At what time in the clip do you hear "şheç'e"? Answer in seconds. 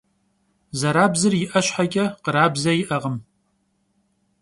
1.67-2.05